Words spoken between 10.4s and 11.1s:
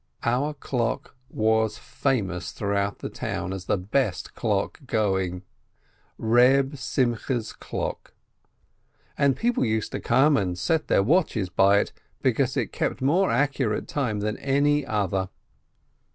set their